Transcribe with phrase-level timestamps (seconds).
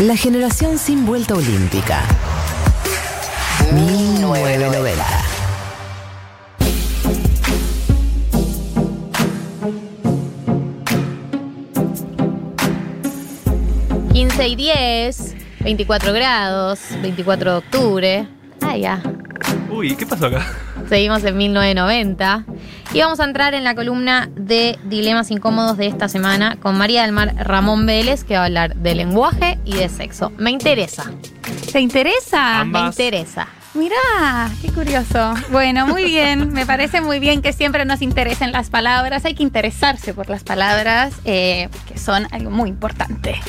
[0.00, 2.02] La generación sin vuelta olímpica.
[3.72, 5.04] 1990.
[14.12, 18.28] Quince y 10, 24 grados, 24 de octubre.
[18.62, 19.00] Ah, ya.
[19.70, 20.44] Uy, ¿qué pasó acá?
[20.88, 22.44] Seguimos en 1990.
[22.94, 27.02] Y vamos a entrar en la columna de dilemas incómodos de esta semana con María
[27.02, 30.30] del Mar Ramón Vélez, que va a hablar de lenguaje y de sexo.
[30.38, 31.10] Me interesa.
[31.72, 32.60] ¿Te interesa?
[32.60, 32.82] Ambas.
[32.82, 33.48] Me interesa.
[33.74, 35.34] Mirá, qué curioso.
[35.50, 36.52] Bueno, muy bien.
[36.52, 39.24] Me parece muy bien que siempre nos interesen las palabras.
[39.24, 43.40] Hay que interesarse por las palabras, eh, que son algo muy importante.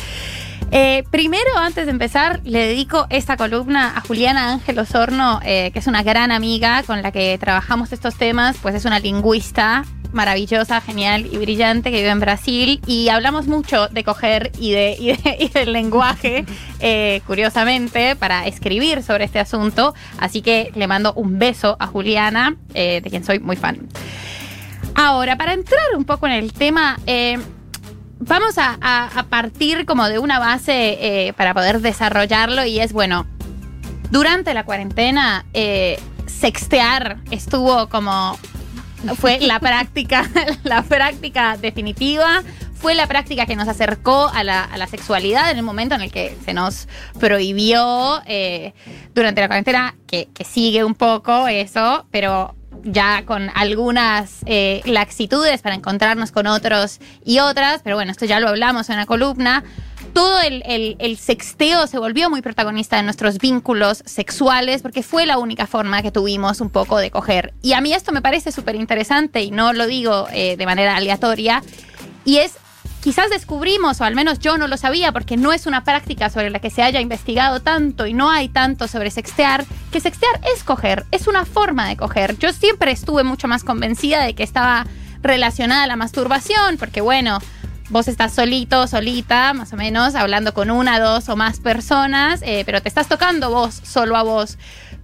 [0.78, 5.80] Eh, primero, antes de empezar, le dedico esta columna a Juliana Ángel Osorno, eh, que
[5.80, 10.82] es una gran amiga con la que trabajamos estos temas, pues es una lingüista maravillosa,
[10.82, 15.14] genial y brillante que vive en Brasil y hablamos mucho de coger y, de, y,
[15.16, 16.46] de- y del lenguaje,
[16.82, 19.94] eh, curiosamente, para escribir sobre este asunto.
[20.20, 23.88] Así que le mando un beso a Juliana, eh, de quien soy muy fan.
[24.94, 27.38] Ahora, para entrar un poco en el tema, eh,
[28.20, 32.94] vamos a, a- a partir como de una base eh, para poder desarrollarlo y es,
[32.94, 33.26] bueno,
[34.12, 38.38] durante la cuarentena, eh, sextear estuvo como,
[39.18, 40.30] fue la práctica,
[40.64, 42.44] la práctica definitiva.
[42.76, 46.02] Fue la práctica que nos acercó a la, a la sexualidad en el momento en
[46.02, 46.88] el que se nos
[47.20, 48.74] prohibió eh,
[49.16, 52.54] durante la cuarentena, que, que sigue un poco eso, pero
[52.86, 58.40] ya con algunas eh, laxitudes para encontrarnos con otros y otras, pero bueno, esto ya
[58.40, 59.64] lo hablamos en la columna.
[60.14, 60.64] Todo el,
[61.00, 66.02] el- sexteo se volvió muy protagonista de nuestros vínculos sexuales porque fue la única forma
[66.04, 67.54] que tuvimos un poco de coger.
[67.62, 70.96] Y a mí esto me parece súper interesante y no lo digo eh, de manera
[70.96, 71.64] aleatoria.
[72.24, 72.54] Y es,
[73.06, 76.50] quizás descubrimos, o al menos yo no lo sabía, porque no es una práctica sobre
[76.50, 80.64] la que se haya investigado tanto y no hay tanto sobre sextear, que sextear es
[80.64, 82.36] coger, es una forma de coger.
[82.40, 84.88] Yo siempre estuve mucho más convencida de que estaba
[85.22, 87.38] relacionada a la masturbación, porque bueno,
[87.92, 92.64] vos estás solito, solita, más o menos, hablando con una, dos o más personas, eh,
[92.66, 94.58] pero te estás tocando vos, solo a vos.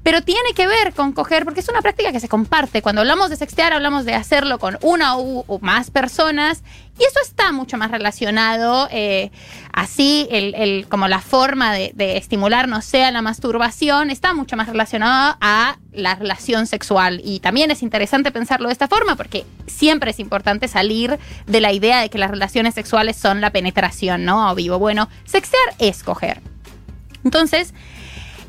[0.03, 2.81] Pero tiene que ver con coger, porque es una práctica que se comparte.
[2.81, 6.63] Cuando hablamos de sextear, hablamos de hacerlo con una u, o más personas.
[6.97, 9.31] Y eso está mucho más relacionado, eh,
[9.71, 14.67] así, el, el- como la forma de, de estimularnos sea la masturbación, está mucho más
[14.67, 17.21] relacionado a la relación sexual.
[17.23, 21.73] Y también es interesante pensarlo de esta forma, porque siempre es importante salir de la
[21.73, 24.47] idea de que las relaciones sexuales son la penetración, ¿no?
[24.47, 24.79] A vivo.
[24.79, 26.41] Bueno, sextear es coger.
[27.23, 27.73] Entonces,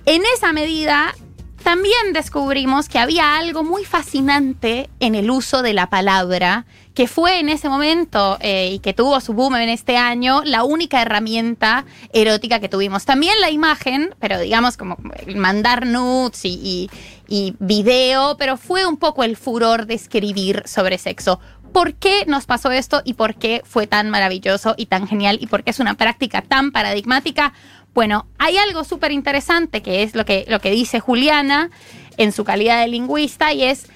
[0.05, 1.15] en esa medida,
[1.63, 7.41] también descubrimos que había algo muy fascinante en el uso de la palabra, que fue
[7.41, 11.85] en ese momento eh, y que tuvo su boom en este año, la única herramienta
[12.13, 13.05] erótica que tuvimos.
[13.05, 14.97] También la imagen, pero digamos como
[15.35, 16.91] mandar nudes y, y-
[17.29, 21.41] y video, pero fue un poco el furor de escribir sobre sexo.
[21.73, 25.47] ¿Por qué nos pasó esto y por qué fue tan maravilloso y tan genial y
[25.47, 27.55] por qué es una práctica tan paradigmática?
[27.95, 31.71] Bueno, hay algo súper interesante que es lo que, lo que dice Juliana
[32.17, 33.87] en su calidad de lingüista y es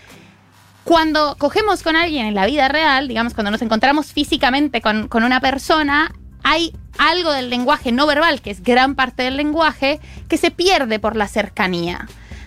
[0.85, 5.25] cuando cogemos con alguien en la vida real, digamos, cuando nos encontramos físicamente con, con
[5.25, 6.13] una persona,
[6.45, 10.99] hay algo del lenguaje no verbal, que es gran parte del lenguaje, que se pierde
[10.99, 12.07] por la cercanía.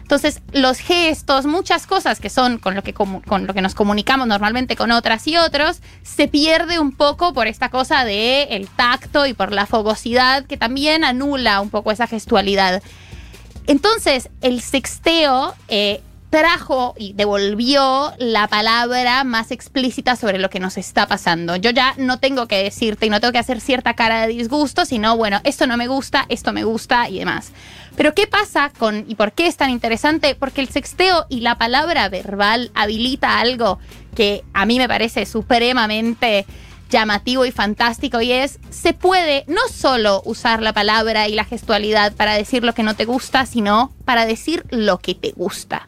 [0.09, 4.27] Entonces, los gestos, muchas cosas que son con lo que, con lo que nos comunicamos
[4.27, 9.35] normalmente con otras y otros, se pierde un poco por esta cosa de tacto y
[9.35, 12.81] por la fogosidad que también anula un poco esa gestualidad.
[13.67, 20.77] Entonces, el sexteo eh, trajo y devolvió la palabra más explícita sobre lo que nos
[20.77, 21.55] está pasando.
[21.55, 24.85] Yo ya no tengo que decirte y no tengo que hacer cierta cara de disgusto,
[24.85, 27.51] sino, bueno, esto no me gusta, esto me gusta y demás.
[27.95, 30.35] Pero ¿qué pasa con y por qué es tan interesante?
[30.35, 33.79] Porque el sexteo y la palabra verbal habilita algo
[34.15, 36.45] que a mí me parece supremamente
[36.89, 42.13] llamativo y fantástico y es, se puede no solo usar la palabra y la gestualidad
[42.13, 45.87] para decir lo que no te gusta, sino para decir lo que te gusta.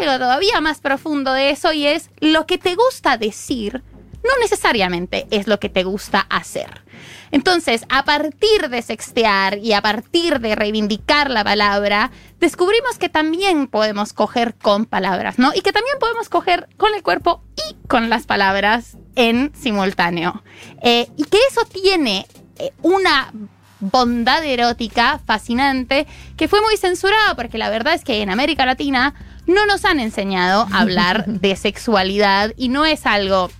[0.00, 3.82] Todavía más profundo de eso y es lo que te gusta decir
[4.26, 6.82] no necesariamente es lo que te gusta hacer.
[7.30, 12.10] Entonces, a partir de sextear y a partir de reivindicar la palabra,
[12.40, 15.52] descubrimos que también podemos coger con palabras, ¿no?
[15.54, 20.42] Y que también podemos coger con el cuerpo y con las palabras en simultáneo.
[20.82, 22.26] Eh, y que eso tiene
[22.58, 23.32] eh, una
[23.78, 26.06] bondad erótica fascinante
[26.36, 29.14] que fue muy censurada porque la verdad es que en América Latina
[29.46, 33.50] no nos han enseñado a hablar de sexualidad y no es algo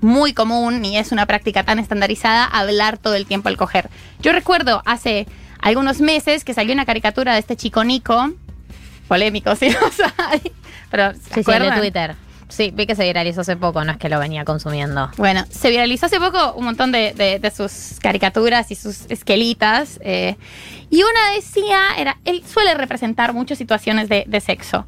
[0.00, 3.88] muy común ni es una práctica tan estandarizada hablar todo el tiempo al coger.
[4.20, 5.26] Yo recuerdo hace
[5.60, 8.32] algunos meses que salió una caricatura de este chico Nico,
[9.08, 10.52] polémico, si no sabe,
[10.90, 12.16] pero ¿se Sí, sí, de Twitter.
[12.48, 15.10] Sí, vi que se viralizó hace poco, no es que lo venía consumiendo.
[15.16, 19.98] Bueno, se viralizó hace poco un montón de, sus caricaturas y sus esquelitas.
[20.02, 20.36] eh,
[20.90, 24.86] y una decía, era, él suele representar muchas situaciones de, de sexo.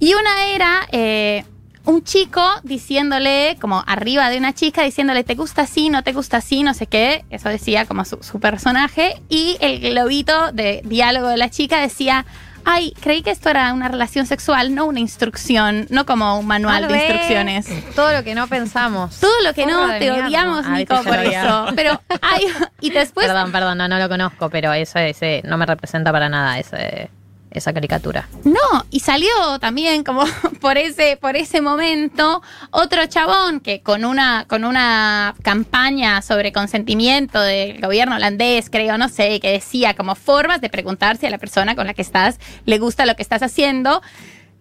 [0.00, 1.44] Y una era eh,
[1.84, 5.90] un chico diciéndole, como arriba de una chica, diciéndole, ¿te gusta así?
[5.90, 6.62] ¿No te gusta así?
[6.62, 7.24] No sé qué.
[7.30, 9.20] Eso decía como su, su personaje.
[9.28, 12.26] Y el globito de diálogo de la chica decía,
[12.64, 16.84] ay, creí que esto era una relación sexual, no una instrucción, no como un manual
[16.84, 17.94] Al de instrucciones.
[17.94, 19.18] Todo lo que no pensamos.
[19.20, 20.26] Todo lo que no Porra te mierda.
[20.26, 21.66] odiamos, Nico, por eso.
[21.76, 22.46] Pero hay.
[22.80, 23.26] Y después.
[23.26, 27.10] perdón, perdón, no, no lo conozco, pero eso ese, no me representa para nada ese,
[27.52, 28.28] esa caricatura.
[28.44, 29.28] No, y salió
[29.60, 30.24] también como
[30.60, 37.40] por ese, por ese momento otro chabón que con una, con una campaña sobre consentimiento
[37.40, 41.38] del gobierno holandés, creo, no sé, que decía como formas de preguntar si a la
[41.38, 44.02] persona con la que estás le gusta lo que estás haciendo.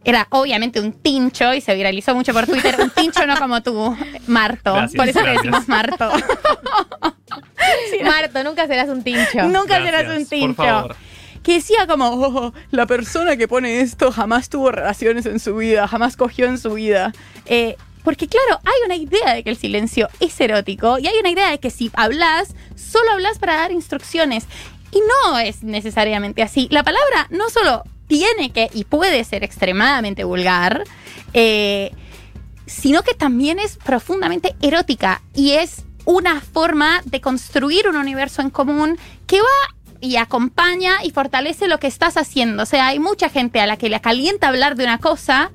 [0.04, 2.76] Era obviamente un tincho y se viralizó mucho por Twitter.
[2.80, 3.96] Un tincho no como tú,
[4.26, 4.74] Marto.
[4.74, 6.10] Gracias, por eso le decimos Marto.
[8.04, 9.44] Marto, nunca serás un tincho.
[9.44, 10.56] Nunca Gracias, serás un por tincho.
[10.56, 10.96] favor.
[11.44, 15.88] Que decía como, "Oh, la persona que pone esto jamás tuvo relaciones en su vida,
[15.88, 17.14] jamás cogió en su vida.
[17.46, 21.30] Eh, porque claro, hay una idea de que el silencio es erótico y hay una
[21.30, 24.46] idea de que si hablas, solo hablas para dar instrucciones.
[24.92, 26.68] Y no es necesariamente así.
[26.72, 30.84] La palabra no solo tiene que y puede ser extremadamente vulgar,
[31.34, 31.92] eh,
[32.66, 38.50] sino que también es profundamente erótica y es una forma de construir un universo en
[38.50, 38.98] común
[39.28, 42.64] que va y acompaña y fortalece lo que estás haciendo.
[42.64, 45.52] O sea, hay mucha gente a la que le calienta hablar de una cosa,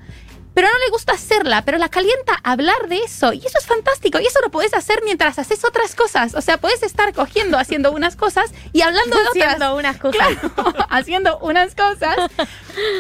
[0.56, 3.34] pero no le gusta hacerla, pero la calienta hablar de eso.
[3.34, 4.18] Y eso es fantástico.
[4.18, 6.34] Y eso lo puedes hacer mientras haces otras cosas.
[6.34, 9.44] O sea, puedes estar cogiendo, haciendo unas cosas y hablando de otras.
[9.44, 10.26] Haciendo unas cosas.
[10.38, 12.16] Claro, haciendo unas cosas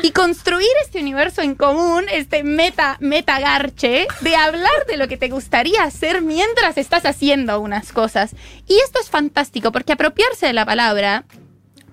[0.02, 5.30] y construir este universo en común, este meta, metagarche, de hablar de lo que te
[5.30, 8.32] gustaría hacer mientras estás haciendo unas cosas.
[8.66, 11.24] Y esto es fantástico porque apropiarse de la palabra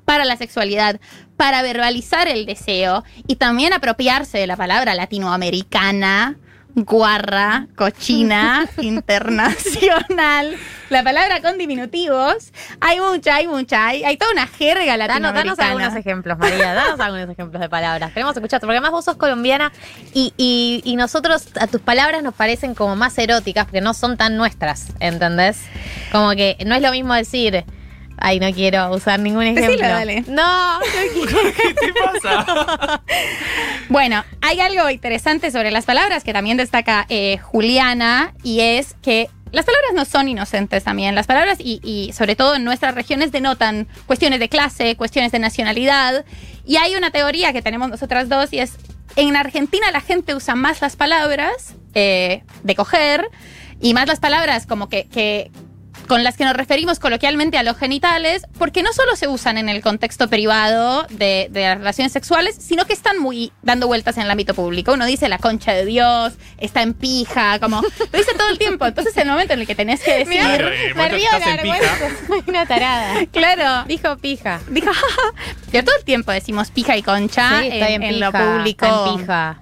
[0.06, 1.00] para la sexualidad,
[1.38, 6.38] para verbalizar el deseo y también apropiarse de la palabra latinoamericana,
[6.76, 10.56] guarra, cochina, internacional,
[10.90, 12.52] la palabra con diminutivos.
[12.80, 15.56] Hay mucha, hay mucha, hay, hay toda una jerga Danos, latinoamericana.
[15.56, 16.74] danos algunos ejemplos, María.
[16.74, 18.12] Danos algunos ejemplos de palabras.
[18.12, 19.72] Queremos escucharte, porque además vos sos colombiana
[20.14, 24.18] y, y, y nosotros, a tus palabras nos parecen como más eróticas, porque no son
[24.18, 25.62] tan nuestras, ¿entendés?
[26.12, 27.66] Como que no es lo mismo decir.
[28.26, 29.68] Ay, no quiero usar ningún ejemplo.
[29.68, 30.24] Decilo, dale.
[30.28, 31.54] No, no quiero.
[31.54, 33.02] ¿Qué te pasa?
[33.90, 39.30] Bueno, hay algo interesante sobre las palabras que también destaca eh, Juliana y es que
[39.52, 41.16] las palabras no son inocentes también.
[41.16, 45.40] Las palabras y, y sobre todo en nuestras regiones denotan cuestiones de clase, cuestiones de
[45.40, 46.24] nacionalidad.
[46.66, 48.78] Y hay una teoría que tenemos nosotras dos y es,
[49.18, 53.30] en Argentina la gente usa más las palabras eh, de coger
[53.82, 55.52] y más las palabras como que, que
[56.08, 59.70] con las que nos referimos coloquialmente a los genitales, porque no solo se usan en
[59.70, 64.24] el contexto privado de, de las relaciones sexuales, sino que están muy dando vueltas en
[64.24, 64.94] el ámbito público.
[64.94, 68.86] Uno dice la concha de Dios, está en pija, como lo dice todo el tiempo.
[68.86, 71.74] Entonces, el momento en el que tenés que decir, Mirá, Claro, me río.
[72.28, 73.26] Soy una tarada.
[73.32, 74.60] claro, Dijo pija.
[74.70, 74.92] dijo,
[75.72, 78.30] pero todo el tiempo decimos pija y concha Sí, en, en, en pija.
[78.32, 78.86] lo público.
[79.16, 79.60] en pija.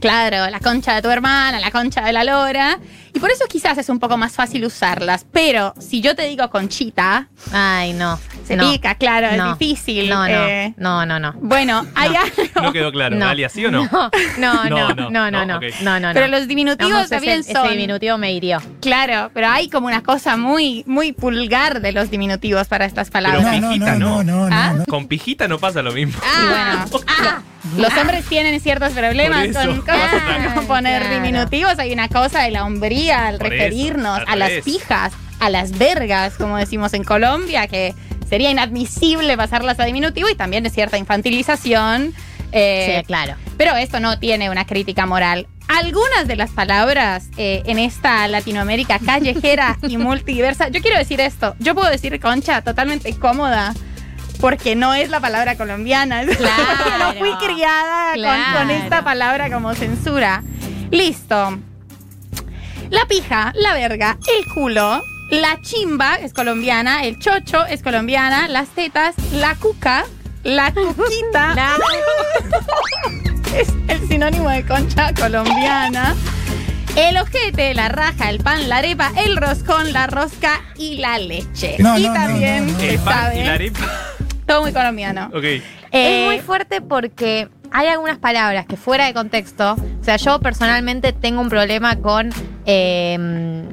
[0.00, 2.78] Claro, la concha de tu hermana, la concha de la lora.
[3.24, 5.24] Por eso quizás es un poco más fácil usarlas.
[5.32, 8.20] Pero si yo te digo conchita, Ay, no.
[8.46, 8.70] se no.
[8.70, 9.52] pica, claro, No.
[9.54, 10.10] es difícil.
[10.10, 10.74] No, no, eh.
[10.76, 11.32] no, no, no.
[11.40, 12.60] Bueno, hay algo.
[12.62, 13.16] No quedó claro.
[13.16, 13.24] No.
[13.24, 13.88] Galia, ¿sí o no?
[13.90, 15.62] No, no, no, No, no, no, no, no, no, no, ok.
[15.80, 16.36] no, no, Pero no.
[16.38, 17.64] los diminutivos también ese, son.
[17.64, 18.58] ese diminutivo me hirió.
[18.82, 23.46] Claro, pero hay como una cosa muy, muy pulgar de los diminutivos para estas palabras.
[23.50, 24.22] Pero pijita, no.
[24.52, 24.74] ¿Ah?
[24.86, 26.12] Con pijita no pasa lo mismo.
[26.22, 26.84] Y bueno,
[27.78, 30.54] los hombres tienen ciertos problemas con, con- vas a sacar.
[30.54, 31.14] con poner Claro.
[31.22, 31.78] diminutivos.
[31.78, 34.64] Hay una cosa de la hombría al Por eso, referirnos al a las revés.
[34.64, 37.94] pijas, a las vergas, como decimos en Colombia, que
[38.28, 42.14] sería inadmisible pasarlas a diminutivo y también de cierta infantilización.
[42.52, 43.34] eh, Sí, claro.
[43.56, 45.46] Pero esto no tiene una crítica moral.
[45.68, 51.54] Algunas de las palabras eh, en esta Latinoamérica callejera y multiversa, yo quiero decir esto,
[51.58, 53.74] yo puedo decir concha totalmente cómoda.
[54.40, 56.22] Porque no es la palabra colombiana.
[56.36, 56.98] Claro.
[56.98, 58.58] no fui criada con- Claro.
[58.58, 60.42] con, esta palabra como censura.
[60.90, 61.58] Listo.
[62.90, 68.68] La pija, la verga, el culo, la chimba es colombiana, el chocho es colombiana, las
[68.68, 70.04] tetas, la cuca,
[70.42, 71.76] la cuquita La-
[73.58, 76.14] es el sinónimo de concha colombiana.
[76.96, 81.74] El ojete, la raja, el pan, la arepa, el roscón, la rosca y la leche.
[81.80, 83.80] No, y no, también no, El pan sabe y la arepa.
[84.46, 85.26] Todo muy colombiano.
[85.34, 85.42] Ok.
[85.44, 90.38] Es Eh, muy fuerte porque hay algunas palabras que fuera de contexto, o sea, yo
[90.38, 92.30] personalmente tengo un problema con
[92.66, 93.64] eh,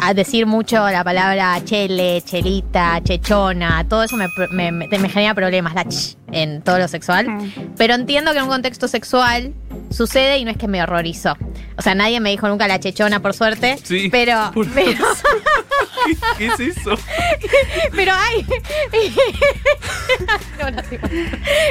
[0.00, 5.34] a decir mucho la palabra chele, chelita, chechona, todo eso me, me- me- me genera
[5.34, 7.28] problemas, la ch en todo lo sexual.
[7.28, 7.52] Mm.
[7.76, 9.52] Pero entiendo que en un contexto sexual
[9.90, 11.36] sucede y no es que me horrorizó.
[11.76, 13.76] O sea, nadie me dijo nunca la chechona, por suerte.
[13.82, 14.08] Sí.
[14.10, 15.04] Pero, Por- pero,
[16.06, 16.94] ¿Qué, qué es eso?
[17.96, 18.46] pero hay.
[20.60, 20.98] no, no, sí.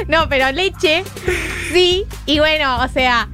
[0.07, 1.03] No, pero leche,
[1.73, 2.05] sí.
[2.25, 3.29] Y bueno, o sea,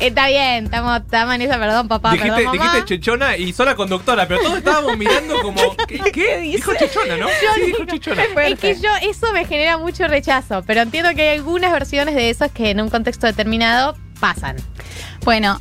[0.00, 2.72] está bien, estamos, estamos en esa, perdón, papá, dijiste, perdón, mamá.
[2.72, 5.76] dijiste chechona y sola conductora, pero todos estábamos mirando como.
[5.88, 5.98] ¿Qué?
[6.12, 6.38] qué?
[6.40, 7.26] Dijo chechona, ¿no?
[7.28, 8.24] sí, dijo chechona.
[8.24, 12.30] Es que yo, eso me genera mucho rechazo, pero entiendo que hay algunas versiones de
[12.30, 14.56] esos que en un contexto determinado pasan.
[15.24, 15.58] Bueno,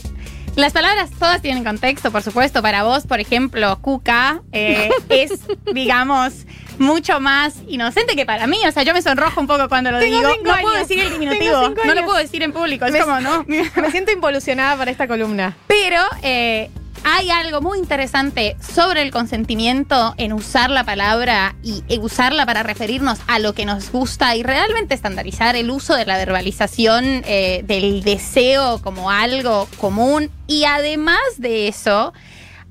[0.56, 2.64] las palabras todas tienen contexto, por supuesto.
[2.64, 5.42] Para vos, por ejemplo, cuca eh, es,
[5.72, 6.46] digamos,
[6.80, 8.60] mucho más inocente que para mí.
[8.68, 10.30] O sea, yo me sonrojo un poco cuando lo Tengo digo.
[10.44, 11.70] No puedo decir el diminutivo.
[11.86, 12.86] No lo puedo decir en público.
[12.86, 13.46] Es Me- como, ¿no?
[13.48, 15.56] Me siento involucionada para esta columna.
[15.68, 16.70] Pero eh,
[17.04, 23.20] hay algo muy interesante sobre el consentimiento en usar la palabra y usarla para referirnos
[23.28, 28.04] a lo que nos gusta y realmente estandarizar el uso de la verbalización eh, del
[28.04, 30.30] deseo como algo común.
[30.48, 32.14] Y además de eso,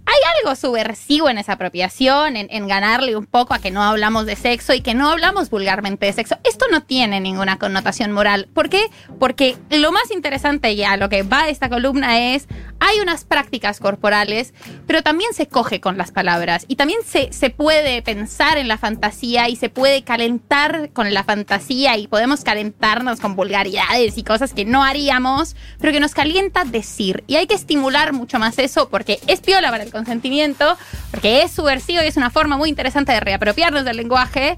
[0.07, 4.37] hay algo subversivo en esa apropiación, en, ganarle un poco a que no hablamos de
[4.37, 6.37] sexo y que no hablamos vulgarmente de sexo.
[6.45, 8.49] Esto no tiene ninguna connotación moral.
[8.55, 8.85] ¿Por qué?
[9.19, 12.47] Porque lo más interesante y a lo que va esta columna es,
[12.89, 14.55] hay unas prácticas corporales,
[14.87, 18.79] pero también se coge con las palabras y también se, se puede pensar en la
[18.79, 24.53] fantasía y se puede calentar con la fantasía y podemos calentarnos con vulgaridades y cosas
[24.53, 27.25] que no haríamos, pero que nos calienta decir.
[27.27, 30.77] Y hay que estimular mucho más eso porque es piola para el consentimiento,
[31.11, 34.57] porque es subversivo y es una forma muy interesante de reapropiarnos del lenguaje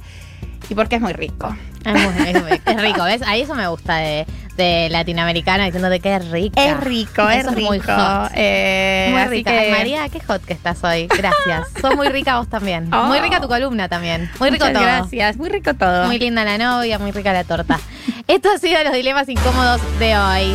[0.68, 1.56] y porque es muy rico.
[1.84, 3.22] Es, muy- es muy- es rico, ¿ves?
[3.24, 4.26] Ahí eso me gusta de,
[4.58, 6.62] de latinoamericana diciéndote que es rica.
[6.62, 7.68] Es rico, es rico.
[7.70, 8.30] muy hot.
[8.34, 9.50] Eh, Muy rica.
[9.52, 11.06] que- Ay, María, qué hot que estás hoy.
[11.06, 11.68] Gracias.
[11.80, 12.92] Sos muy rica vos también.
[12.92, 13.04] Oh.
[13.06, 14.30] Muy rica tu columna también.
[14.38, 14.82] Muy rico Muchas todo.
[14.96, 16.06] Gracias, muy rico todo.
[16.06, 17.80] Muy linda la novia, muy rica la torta.
[18.26, 20.54] Esto ha sido los dilemas incómodos de hoy.